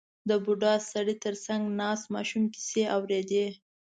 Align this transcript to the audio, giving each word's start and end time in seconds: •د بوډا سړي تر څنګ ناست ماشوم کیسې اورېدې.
•د 0.29 0.31
بوډا 0.43 0.73
سړي 0.91 1.15
تر 1.25 1.35
څنګ 1.45 1.61
ناست 1.79 2.05
ماشوم 2.15 2.43
کیسې 2.53 2.83
اورېدې. 2.95 3.47